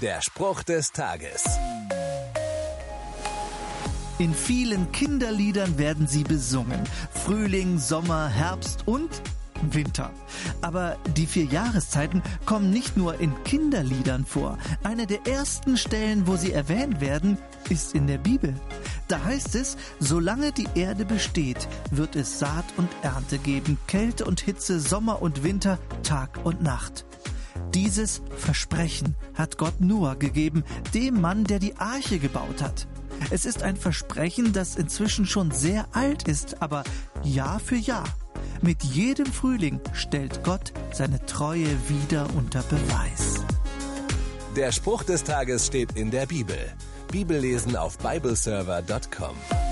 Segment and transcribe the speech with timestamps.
[0.00, 1.44] Der Spruch des Tages.
[4.18, 6.80] In vielen Kinderliedern werden sie besungen.
[7.12, 9.10] Frühling, Sommer, Herbst und
[9.60, 10.10] Winter.
[10.62, 14.56] Aber die vier Jahreszeiten kommen nicht nur in Kinderliedern vor.
[14.82, 17.36] Eine der ersten Stellen, wo sie erwähnt werden,
[17.68, 18.54] ist in der Bibel.
[19.08, 24.40] Da heißt es, solange die Erde besteht, wird es Saat und Ernte geben, Kälte und
[24.40, 27.04] Hitze, Sommer und Winter, Tag und Nacht.
[27.74, 32.88] Dieses Versprechen hat Gott Noah gegeben, dem Mann, der die Arche gebaut hat.
[33.30, 36.84] Es ist ein Versprechen, das inzwischen schon sehr alt ist, aber
[37.22, 38.08] Jahr für Jahr,
[38.62, 43.44] mit jedem Frühling stellt Gott seine Treue wieder unter Beweis.
[44.56, 46.58] Der Spruch des Tages steht in der Bibel.
[47.12, 49.69] Bibellesen auf bibleserver.com.